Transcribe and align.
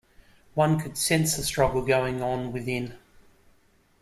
One 0.55 0.79
could 0.79 0.97
sense 0.97 1.37
the 1.37 1.43
struggle 1.43 1.83
going 1.85 2.23
on 2.23 2.51
within. 2.51 2.97